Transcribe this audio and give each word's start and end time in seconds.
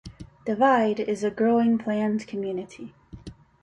Divide 0.47 0.99
is 0.99 1.23
a 1.23 1.29
growing, 1.29 1.77
planned 1.77 2.25
community. 2.25 2.95